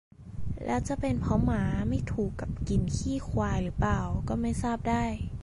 [0.65, 5.03] แล้วจะเป็นเพราะหมาไม่ถูกกับกลิ่นขี้ควายหรือเปล่าก็ไม่ทราบได้